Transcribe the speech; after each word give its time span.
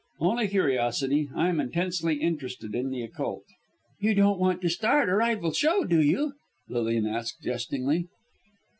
"Only 0.19 0.47
curiosity. 0.47 1.29
I 1.35 1.47
am 1.49 1.59
intensely 1.59 2.15
interested 2.15 2.73
in 2.73 2.89
the 2.89 3.03
occult." 3.03 3.43
"You 3.99 4.15
don't 4.15 4.39
want 4.39 4.63
to 4.63 4.69
start 4.71 5.09
a 5.09 5.13
rival 5.13 5.51
show, 5.53 5.83
do 5.83 6.01
you?" 6.01 6.33
Lilian 6.67 7.05
asked 7.05 7.43
jestingly. 7.43 8.07